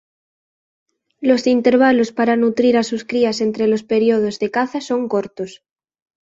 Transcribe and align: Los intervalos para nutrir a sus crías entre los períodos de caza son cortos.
Los 1.19 1.45
intervalos 1.45 2.11
para 2.11 2.35
nutrir 2.35 2.75
a 2.75 2.81
sus 2.83 3.05
crías 3.05 3.39
entre 3.39 3.67
los 3.67 3.83
períodos 3.83 4.39
de 4.39 4.49
caza 4.49 4.81
son 4.81 5.07
cortos. 5.07 5.61